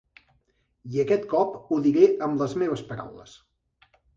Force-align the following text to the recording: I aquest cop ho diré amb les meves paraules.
I 0.95 1.03
aquest 1.03 1.27
cop 1.35 1.53
ho 1.67 1.79
diré 1.89 2.09
amb 2.31 2.43
les 2.45 2.59
meves 2.63 2.85
paraules. 2.91 3.37